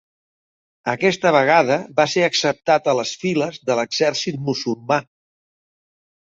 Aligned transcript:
Aquesta 0.93 1.33
vegada 1.35 1.77
va 1.99 2.05
ser 2.13 2.23
acceptat 2.27 2.89
a 2.89 2.97
les 3.01 3.13
files 3.25 3.61
de 3.69 3.77
l'exèrcit 3.81 4.41
musulmà. 4.49 4.99